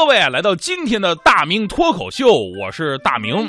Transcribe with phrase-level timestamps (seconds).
[0.00, 2.26] 各位来到今天的大明脱口秀，
[2.58, 3.46] 我是大明。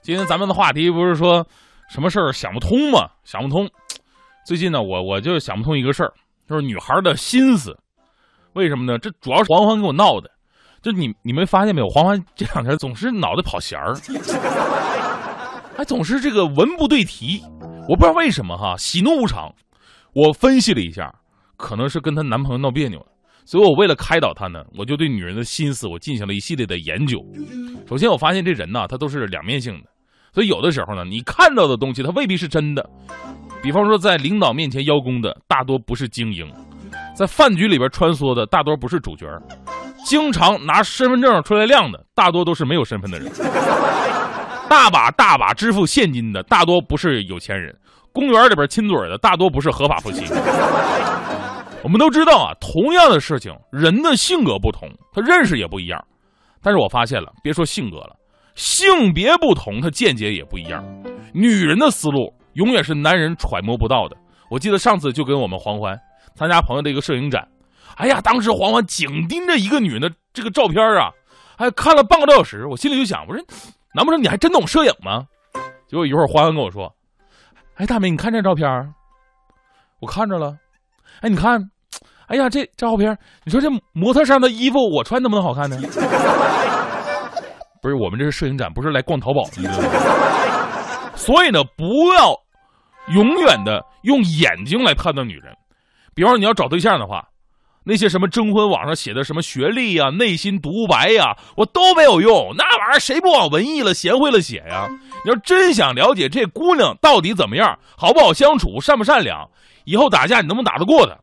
[0.00, 1.46] 今天咱们的话题不是说
[1.90, 3.06] 什么事儿想不通吗？
[3.22, 3.68] 想不通。
[4.46, 6.10] 最近呢，我我就想不通一个事儿，
[6.48, 7.78] 就是女孩的心思。
[8.54, 8.98] 为什么呢？
[8.98, 10.30] 这主要是黄欢给我闹的。
[10.80, 11.88] 就你你没发现没有？
[11.90, 13.94] 黄欢这两天总是脑袋跑弦儿，
[15.76, 17.44] 还总是这个文不对题。
[17.86, 19.54] 我不知道为什么哈，喜怒无常。
[20.14, 21.14] 我分析了一下，
[21.58, 23.06] 可能是跟她男朋友闹别扭了。
[23.44, 27.18] 所以我为了开导他呢，我就对女人的心思我进行了一系列的研究。
[27.88, 29.88] 首先，我发现这人呢，他都是两面性的，
[30.32, 32.88] 所以有的时候呢，你看到的东西，他未必是真的。
[33.62, 36.46] 比方说，在领导面前邀功的，大多不是精英；
[37.14, 39.26] 在饭局里边穿梭的，大多不是主角；
[40.06, 43.28] 经常拿身份证出来亮的，大多都是没有身份的人；
[44.68, 47.70] 大把大把支付现金的，大多不是有钱人；
[48.12, 50.24] 公园里边亲嘴的，大多不是合法夫妻。
[51.82, 56.04] 我们都知道啊，同样的事情，人的性格不同，他认识也不一样。
[56.62, 58.16] 但是我发现了，别说性格了，
[58.54, 60.84] 性别不同，他见解也不一样。
[61.32, 62.34] 女人的思路。
[62.54, 64.16] 永远是男人揣摩不到的。
[64.50, 65.96] 我记得上次就跟我们黄欢
[66.34, 67.46] 参加朋友的一个摄影展，
[67.94, 71.12] 哎呀，当时黄欢紧盯着一个女人的这个照片啊，
[71.56, 72.66] 还看了半个多小时。
[72.66, 73.40] 我心里就想，我说，
[73.94, 75.24] 难不成你还真懂摄影吗？
[75.86, 76.92] 结果一会儿欢欢跟我说，
[77.76, 78.68] 哎，大美，你看这照片
[80.00, 80.56] 我看着了。
[81.20, 81.70] 哎，你看，
[82.30, 85.76] 哎呀，这照片你说这模特上的衣服我穿能不能好看呢？
[87.82, 89.68] 不是，我们这是摄影展，不是来逛淘宝的。
[91.16, 92.32] 所以呢，不要
[93.12, 95.52] 永远的用眼睛来判断女人。
[96.14, 97.26] 比方说，你要找对象的话，
[97.82, 102.54] 那些什么征婚网上写的什么学历呀、内心独白呀，我都没有用。
[102.56, 104.86] 那玩意儿谁不往文艺了、贤惠了写呀？
[105.24, 109.50] 你要真想了解这姑娘到底怎么样，好不好相处，善不善良，
[109.84, 111.16] 以后打架你能不能打得过她？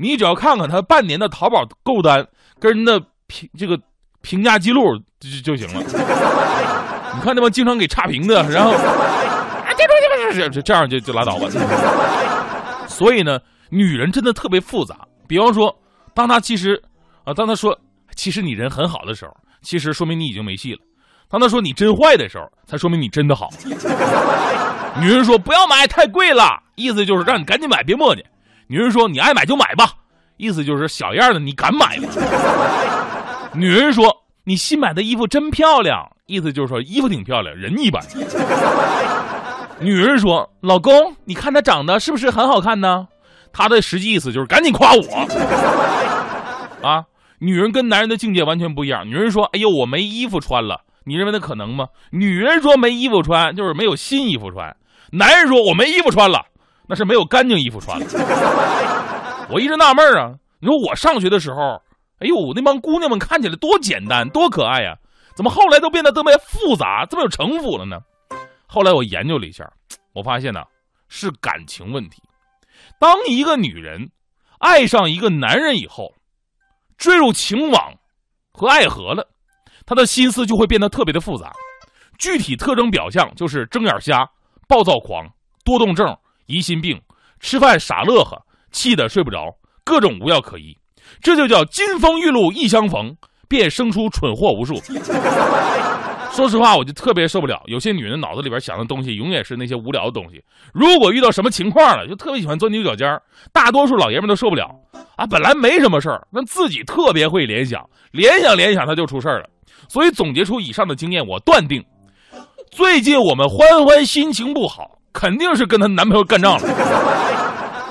[0.00, 2.26] 你只要看看他半年的淘宝购单
[2.58, 3.78] 跟人的评这个
[4.22, 4.82] 评价记录
[5.18, 5.82] 就就行了。
[7.14, 8.72] 你看那帮经常给差评的， 然后。
[10.32, 11.48] 这这这样就就拉倒吧。
[12.86, 13.36] 所以呢，
[13.68, 14.96] 女人真的特别复杂。
[15.26, 15.76] 比方说，
[16.14, 16.80] 当她其实
[17.24, 17.76] 啊，当她说
[18.14, 19.32] 其实你人很好的时候，
[19.62, 20.78] 其实说明你已经没戏了；
[21.28, 23.48] 当她说你真坏的时候，才说明你真的好。
[25.00, 26.44] 女人说不要买太贵了，
[26.76, 28.22] 意思就是让你赶紧买，别磨叽。
[28.70, 29.94] 女人说你爱买就买吧，
[30.36, 32.08] 意思就是小样的你敢买吗？
[33.52, 38.00] 女人说你新买的衣服真漂亮，意思就是说衣服挺漂亮，人一般。
[39.80, 43.08] 女人说：“老公，你看她长得是不是很好看呢？”
[43.52, 45.02] 她的实际意思就是赶紧夸我。
[46.88, 47.06] 啊，
[47.40, 49.04] 女人跟男人的境界完全不一样。
[49.04, 51.88] 女人说：“哎呦，我没衣服穿了。”你认为那可能吗？
[52.10, 54.76] 女人说没衣服穿就是没有新衣服穿。
[55.10, 56.44] 男人说：“我没衣服穿了，
[56.90, 58.06] 那是没有干净衣服穿了。
[59.48, 61.80] ”我一直纳闷啊，你说我上学的时候，
[62.18, 64.96] 哎呦，那帮姑娘们看起来多简单多可爱呀，
[65.36, 68.00] 怎么后来都变得这么复杂，这么有城府了呢？
[68.66, 69.70] 后来我研究了一下，
[70.12, 70.62] 我发现呢
[71.08, 72.20] 是感情问题。
[72.98, 74.10] 当一个女人
[74.58, 76.12] 爱上一个男人以后，
[76.98, 77.94] 坠入情网
[78.52, 79.26] 和爱河了，
[79.86, 81.52] 她的心思就会变得特别的复杂。
[82.18, 84.28] 具体特征表象就是睁眼瞎、
[84.68, 85.26] 暴躁狂、
[85.64, 86.14] 多动症、
[86.50, 87.00] 疑心病、
[87.38, 88.36] 吃饭傻乐呵、
[88.72, 90.76] 气得睡不着，各种无药可医。
[91.22, 93.14] 这就叫金风玉露一相逢，
[93.48, 94.74] 便生出蠢货无数。
[96.32, 100.42] 说实话，我就特别受不了有些女人脑子里边想的东西，永远是那些无聊的东西。
[100.72, 103.20] 如果遇到什么情况了，就特别喜欢钻牛角尖
[103.52, 104.70] 大多数老爷们都受不了
[105.16, 109.50] 啊，本来没什么事儿，那自己特别会联想，联想联想他就出事儿了。
[109.88, 111.84] 所以总结出以上的经验，我断定，
[112.70, 116.68] 最近我们欢欢心情不好，肯定是跟她男朋友干仗了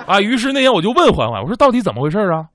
[0.08, 0.20] 啊。
[0.22, 2.46] 于是那天我就问欢欢，我说到底怎么回事啊？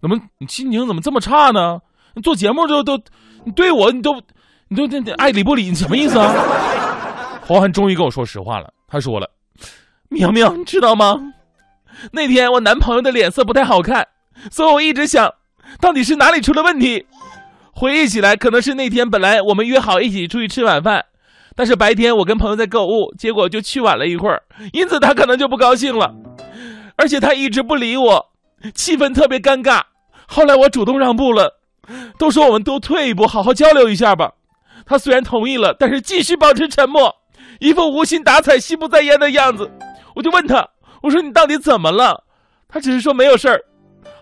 [0.00, 1.80] 怎么你心情怎么这么差呢？
[2.14, 2.98] 你做节目就都，
[3.44, 4.20] 你对我你都。
[4.68, 6.32] 你都爱理不理，你什么意思啊？
[7.42, 9.30] 黄欢终于跟我说实话了，他说了
[10.08, 11.14] ：“苗苗，你知道吗？
[12.12, 14.08] 那天我男朋友的脸色不太好看，
[14.50, 15.32] 所以我一直想，
[15.80, 17.06] 到底是哪里出了问题。
[17.72, 21.04] 回忆起来，可能是那天本来我们约好一起出去吃晚饭，
[21.56, 24.42] 但是白天我跟朋友在购物，结果就去晚了一会儿，
[24.72, 26.14] 因此他可能就不高兴了，
[26.96, 28.32] 而且他一直不理我，
[28.74, 29.82] 气氛特别尴尬。
[30.26, 31.60] 后来我主动让步了，
[32.18, 34.32] 都说我们都退一步，好好交流一下吧。”
[34.86, 37.14] 他虽然同意了，但是继续保持沉默，
[37.58, 39.70] 一副无心打采、心不在焉的样子。
[40.14, 40.68] 我就问他
[41.02, 42.24] ：“我说你到底怎么了？”
[42.68, 43.64] 他只是说没有事儿。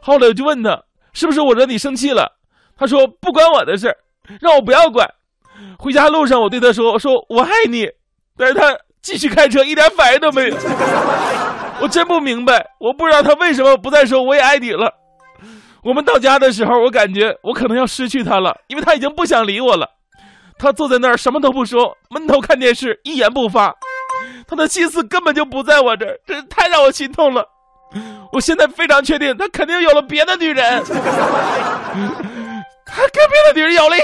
[0.00, 0.82] 后来我就问他
[1.12, 2.38] ：“是不是我惹你生气了？”
[2.76, 3.96] 他说：“不关我的事儿，
[4.40, 5.08] 让我不要管。”
[5.78, 7.88] 回家路上，我对他说：“我说我爱你。”
[8.36, 10.56] 但是他继续开车，一点反应都没有。
[11.80, 14.92] 我真不明白，我不知道他为什么不再说我也爱你了。
[15.82, 19.88] 我们到家的时候，我感觉我可能要失去他了，因为他已经不想理我了。
[20.58, 23.74] 他坐在那儿什么都不说，闷头看电视，一言不发。
[24.46, 27.44] 他的心思根本就不在我这儿，真是太让我心痛了。
[28.30, 30.82] 我现在非常确定，他肯定有了别的女人。
[32.94, 33.96] 他跟别的女人咬了，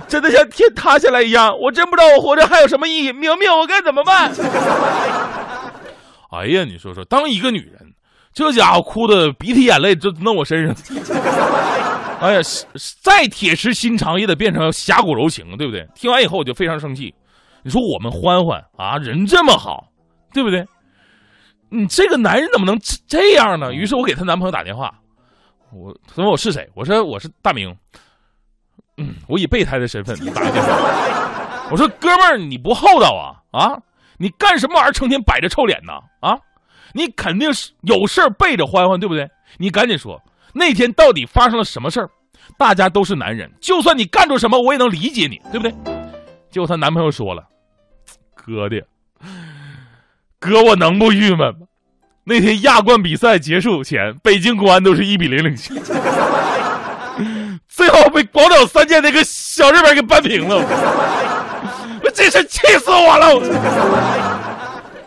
[0.08, 1.56] 真的像天塌下来一样。
[1.58, 3.12] 我真不知道我活着还有什么意义。
[3.12, 4.32] 明明，我该怎么办？
[6.32, 7.94] 哎呀，你说说，当一个女人，
[8.32, 10.74] 这家伙哭的鼻涕眼泪就弄我身上。
[12.20, 12.40] 哎呀，
[13.00, 15.86] 再铁石心肠也得变成侠骨柔情，对不对？
[15.94, 17.14] 听完以后我就非常生气。
[17.62, 19.84] 你说我们欢欢啊，人这么好，
[20.32, 20.66] 对不对？
[21.68, 23.72] 你这个男人怎么能这样呢？
[23.72, 24.92] 于是我给她男朋友打电话，
[25.76, 26.68] 我他问我是谁？
[26.74, 27.76] 我说我是大明。
[28.96, 30.70] 嗯，我以备胎的身份打个电话。
[31.70, 33.82] 我说哥们儿，你不厚道啊啊！
[34.16, 34.92] 你干什么玩意儿？
[34.92, 36.38] 成天摆着臭脸呢啊！
[36.94, 39.28] 你肯定是有事儿背着欢欢，对不对？
[39.58, 40.22] 你赶紧说。
[40.54, 42.08] 那天到底发生了什么事儿？
[42.56, 45.74] 大家都是男人，就算你干出什么，我也能理解你，对不对？
[46.50, 47.46] 结果她男朋友说了
[48.34, 48.86] ：“哥的，
[50.38, 51.66] 哥，我能不郁闷吗？
[52.28, 55.76] 那天亚冠比赛结束前，北京国安都是一比零领先，
[57.68, 60.56] 最后被广岛三剑那个小日本给扳平了，
[62.02, 63.40] 我真是气死我了！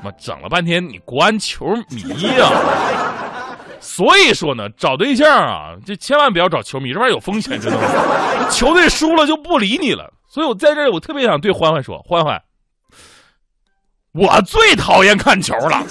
[0.01, 2.49] 妈，整了半天你国安球迷呀！”
[3.81, 8.49] 所以说呢，找对象啊，就千万不要找球迷，这玩意儿有风险，知道吗？
[8.49, 10.13] 球队输了就不理你了。
[10.29, 12.41] 所以我在这儿，我特别想对欢欢说：欢欢，
[14.13, 15.83] 我最讨厌看球了。